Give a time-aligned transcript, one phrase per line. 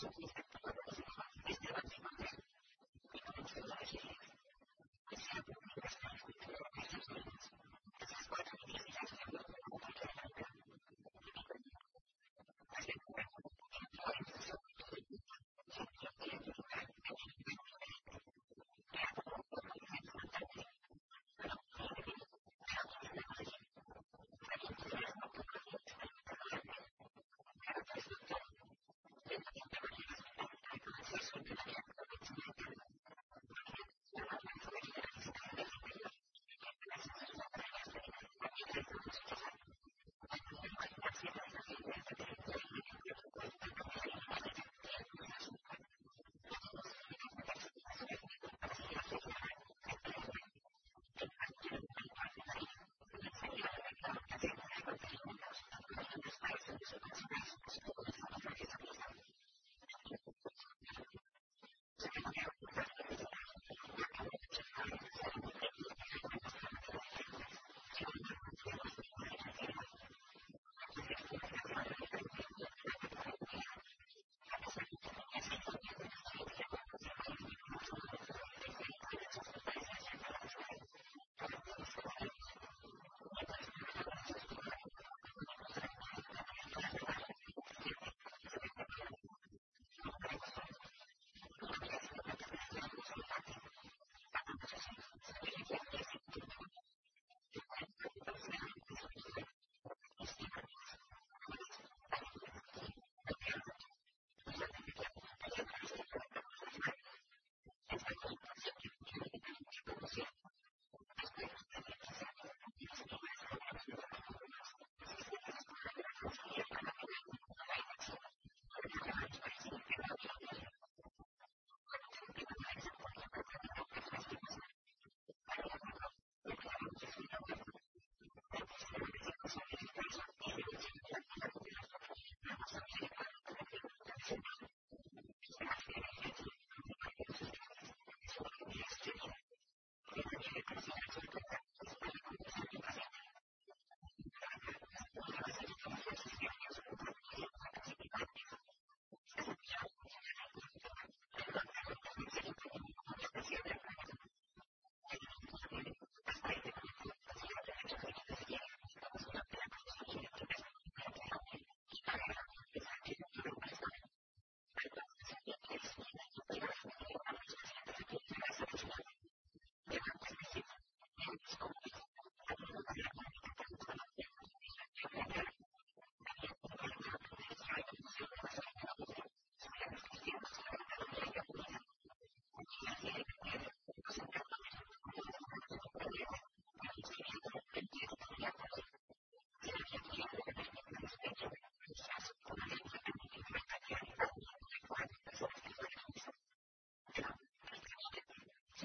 [0.00, 1.04] ちょっと見せたことがあり
[2.02, 2.24] ます。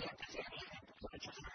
[0.05, 1.54] You.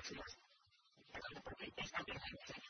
[0.00, 0.38] cápsulas.
[1.12, 2.69] Perdón, porque esta mierda es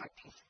[0.00, 0.49] practice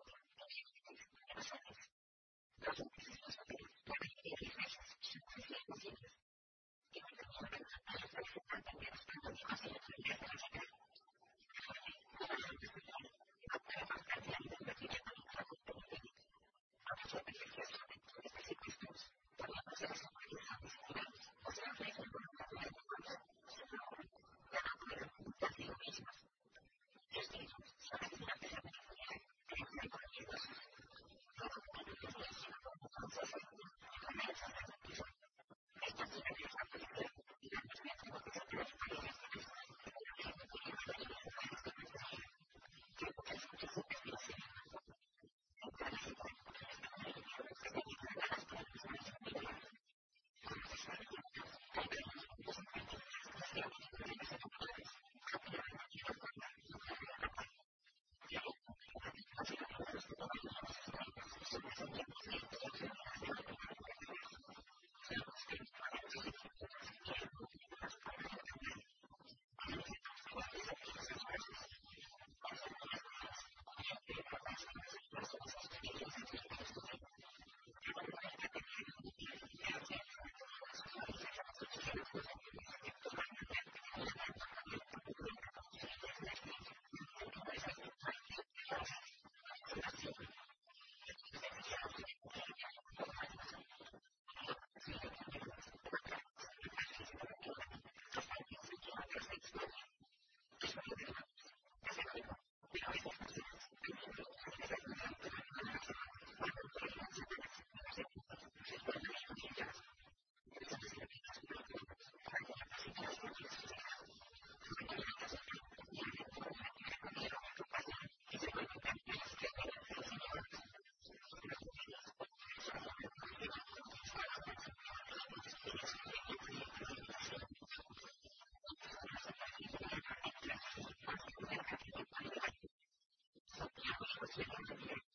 [134.21, 135.09] proceedings of the House.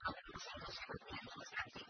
[0.00, 1.89] However, the Senate has heard the amendments and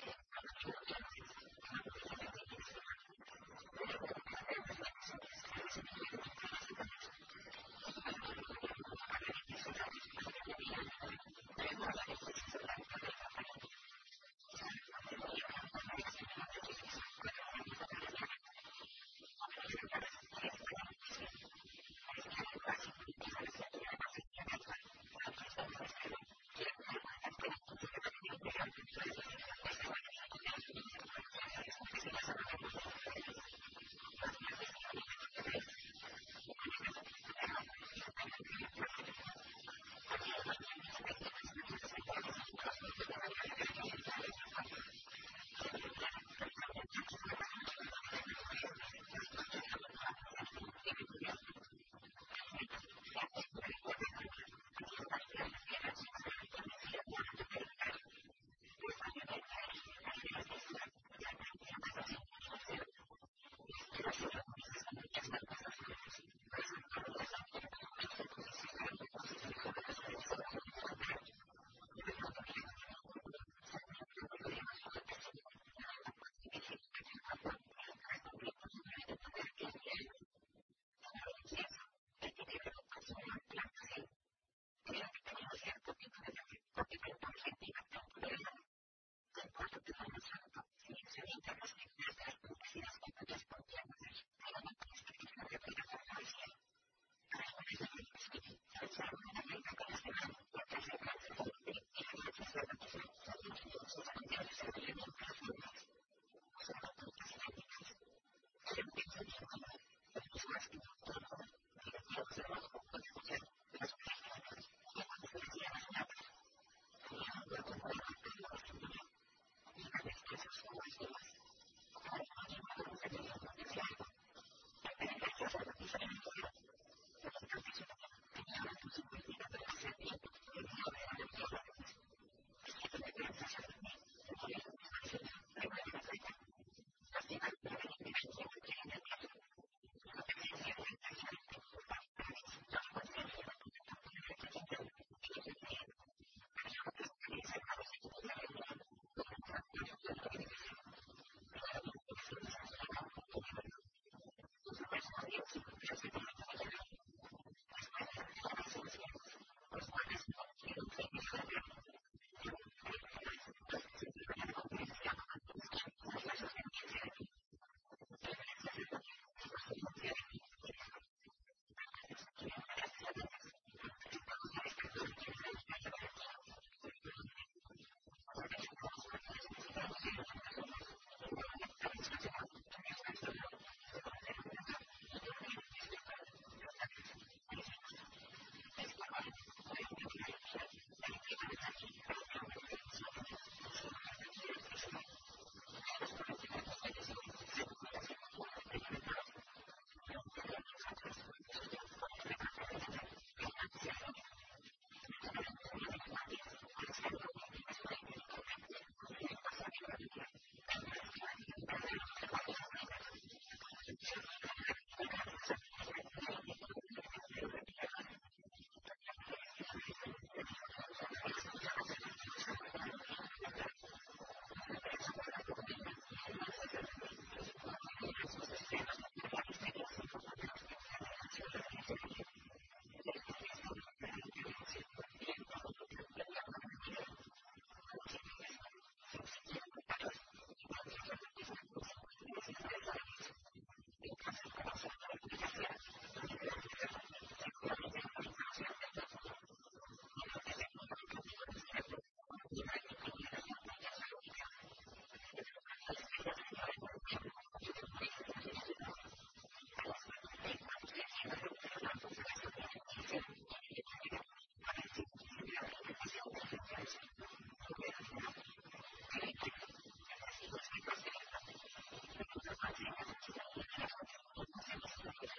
[109.21, 110.90] 私たちの。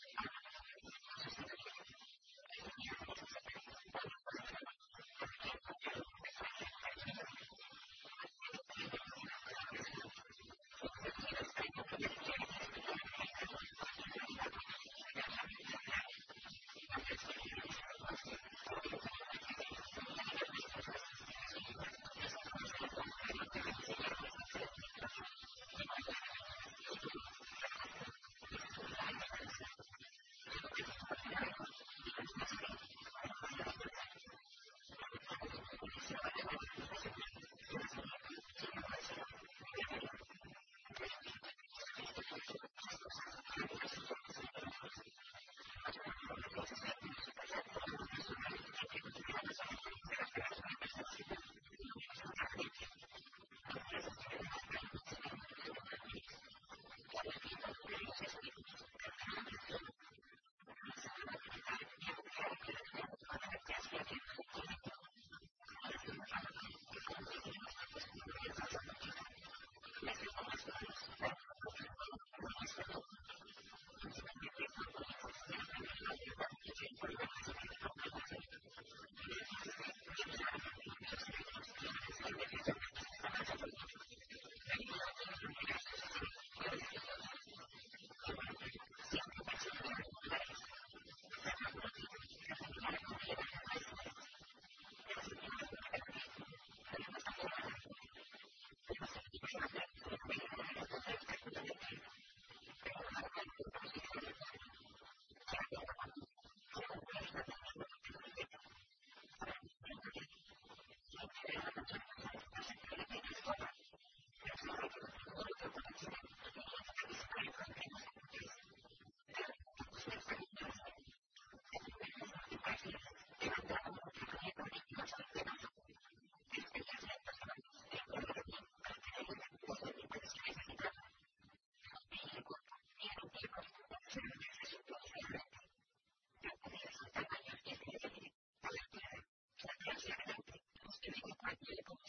[141.13, 142.02] additional practical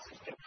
[0.00, 0.39] system.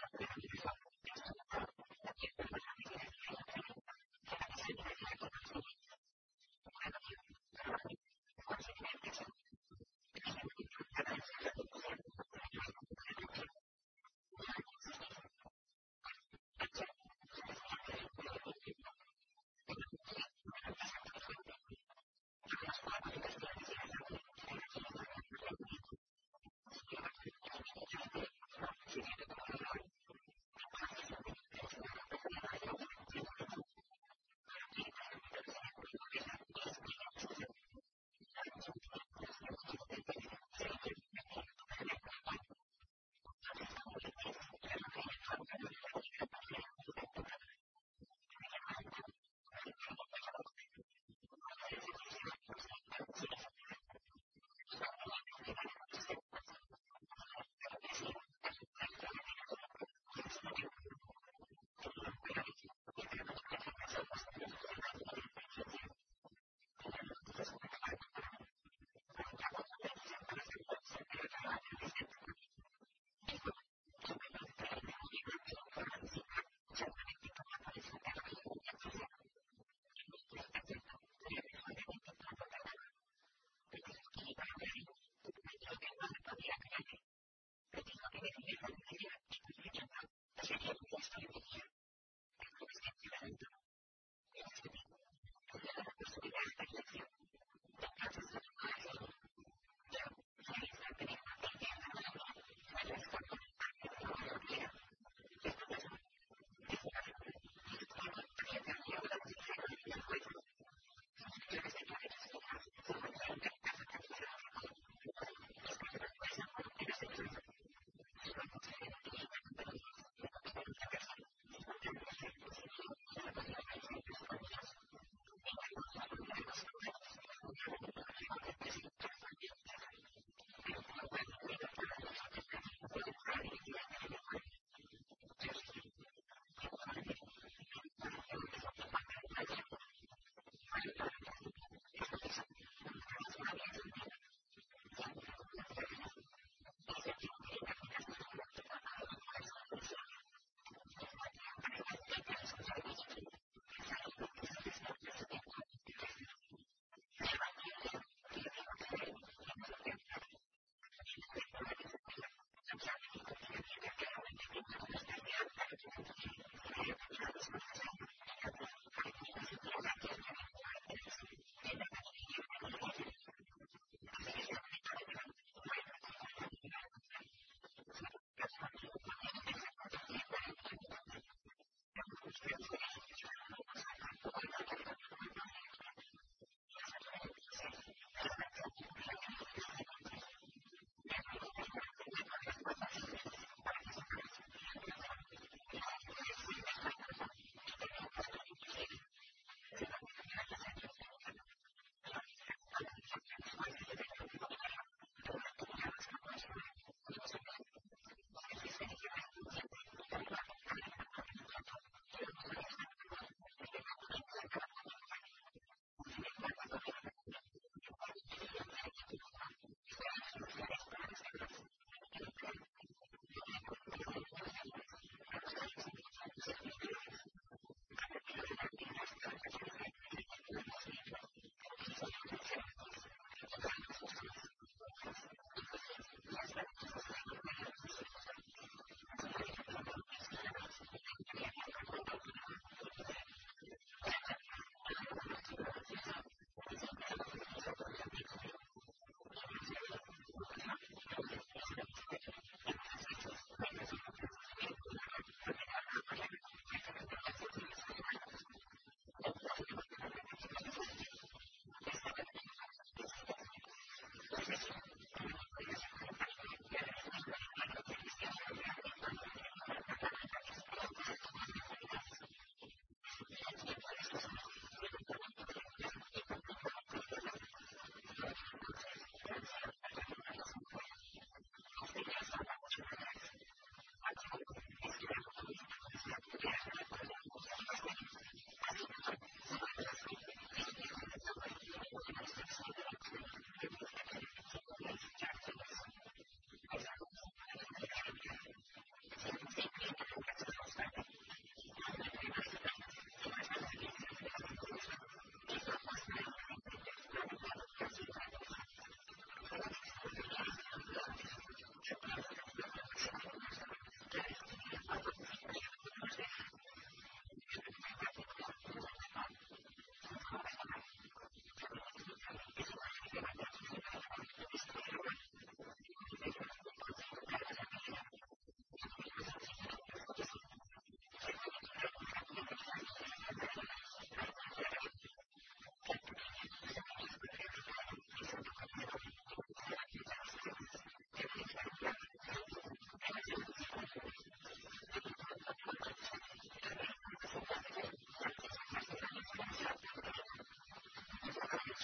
[264.46, 264.73] darkness.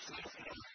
[0.07, 0.74] Thank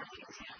[0.00, 0.59] Thank you.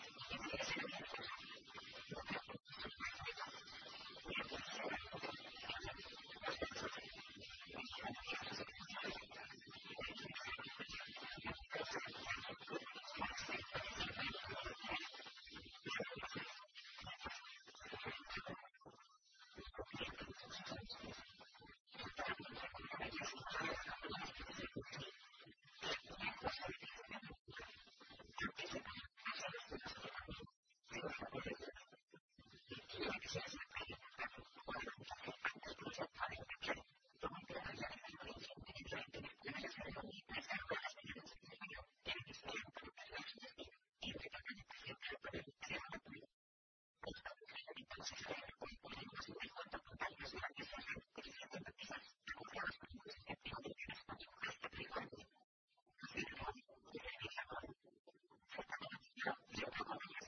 [59.61, 60.20] the upper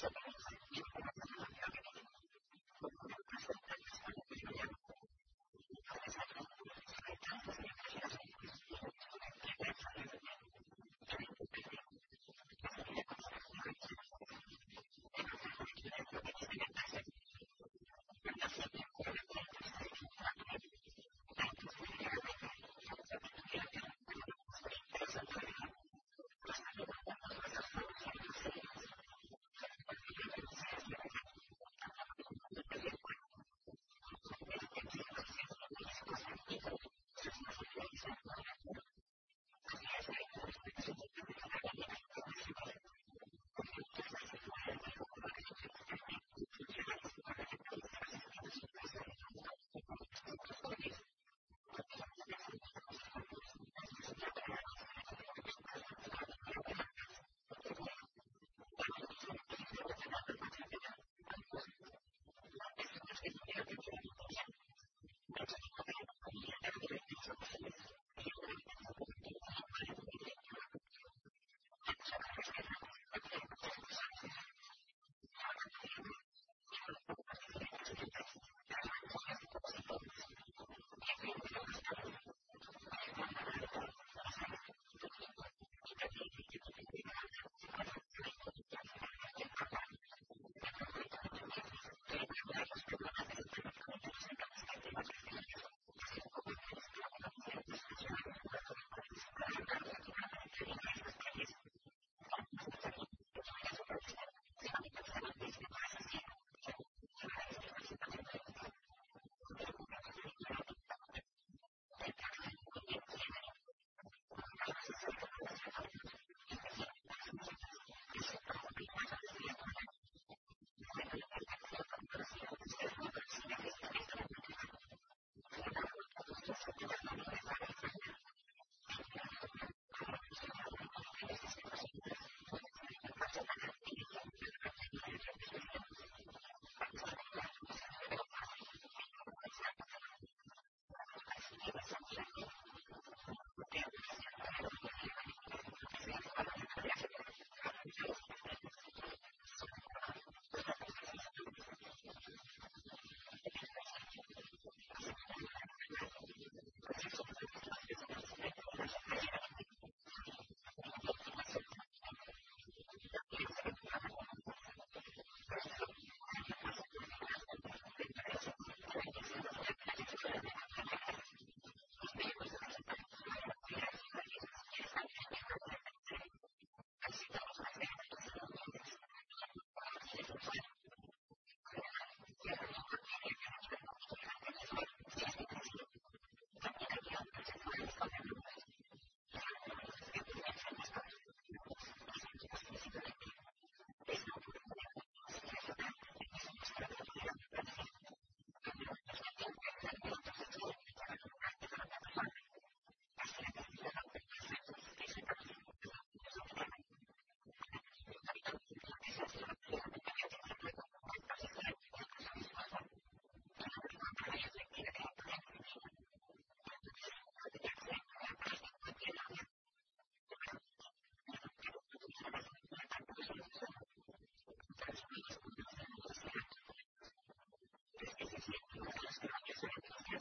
[0.00, 0.12] Thank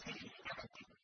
[0.06, 0.97] やめて。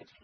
[0.00, 0.23] asked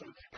[0.00, 0.37] Thank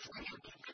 [0.00, 0.67] friend of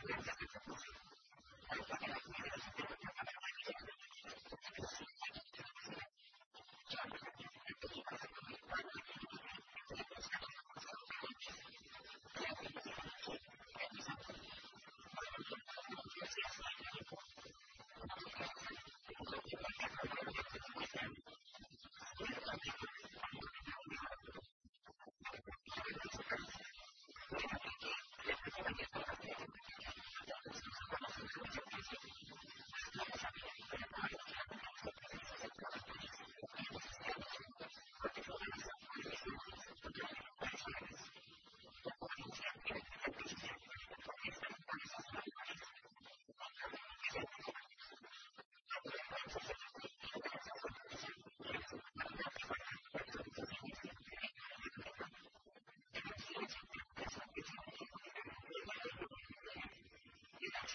[0.00, 0.96] aprender a hacer cosas.
[1.66, 2.99] Cuando pasa la primera vez,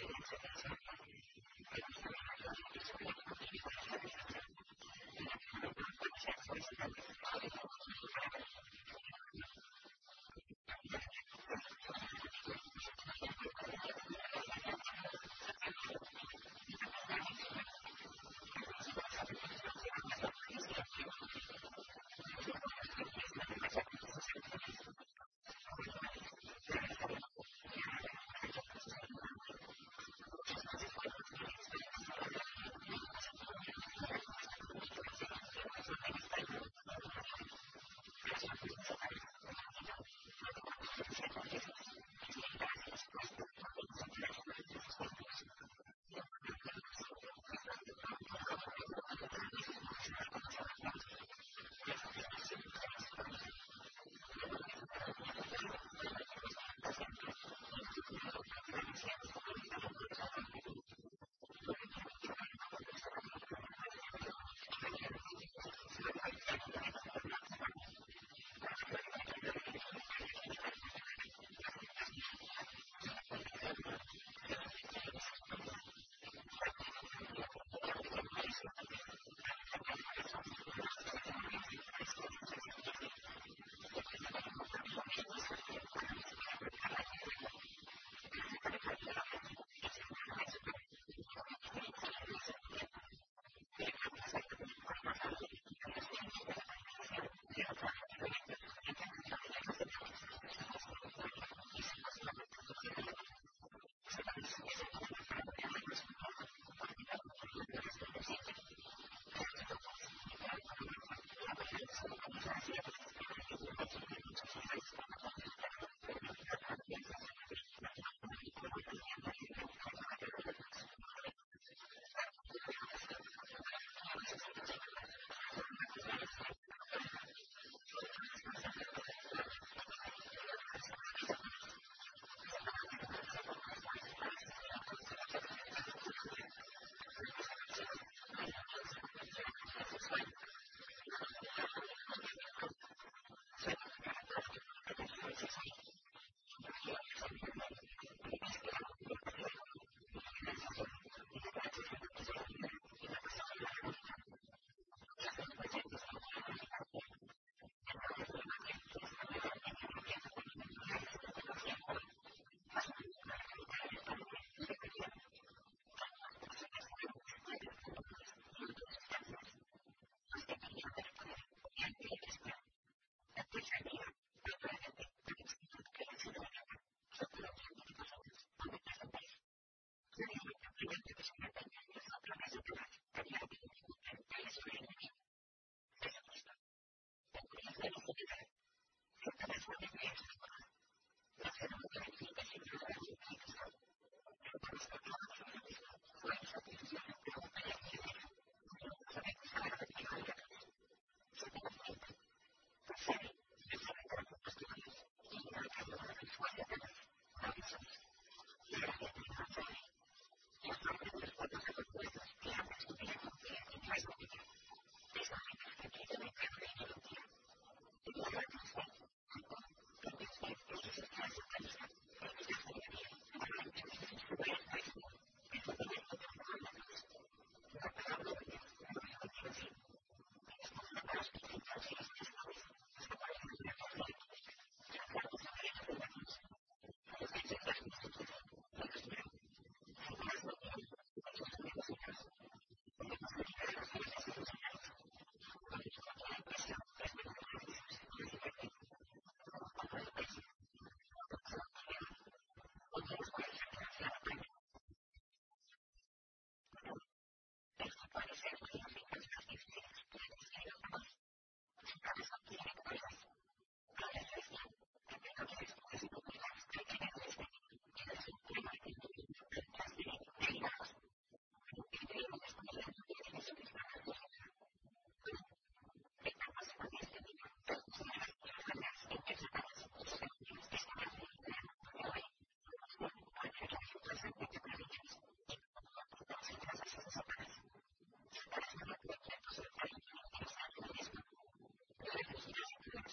[0.02, 0.08] you.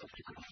[0.00, 0.51] Africa.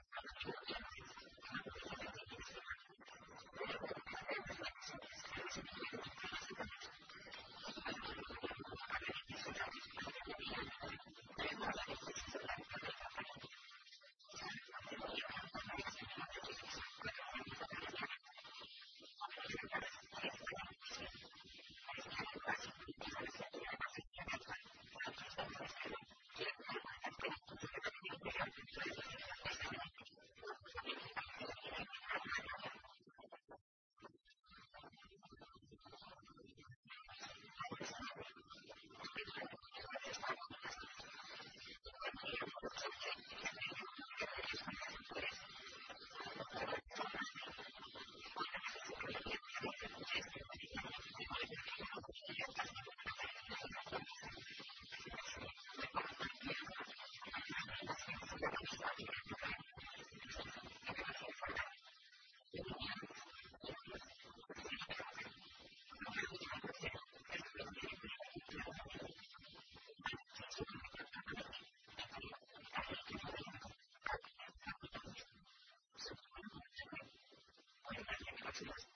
[78.51, 78.87] máximas.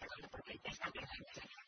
[0.00, 1.67] Perdón, porque esta mierda es necesaria.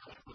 [0.00, 0.31] suffering.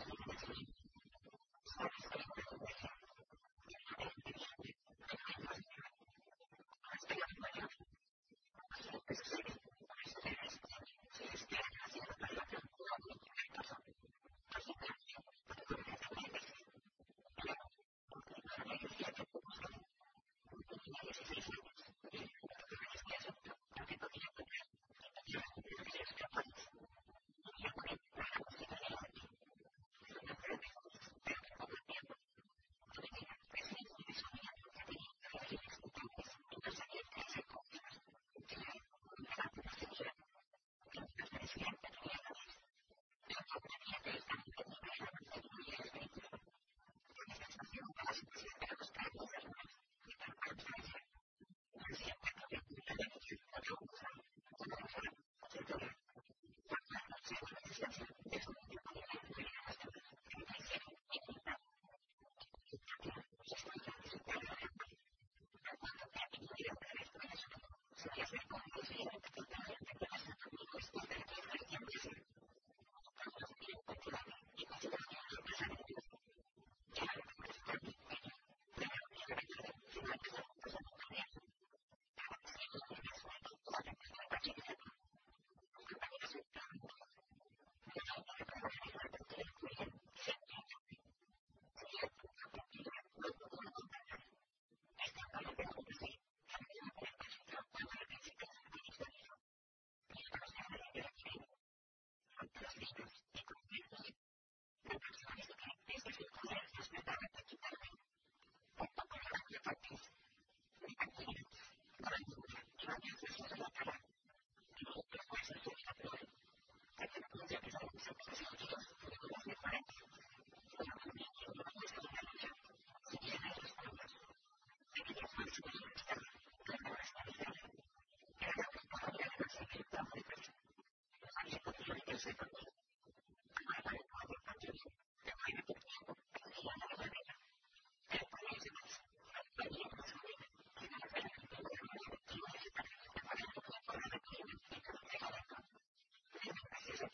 [102.76, 103.27] Thank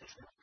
[0.04, 0.43] you.